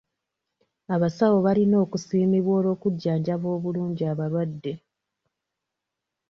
[0.95, 4.73] Abasawo balina okusiimibwa olw'okujjanjaba obulungi abalwadde.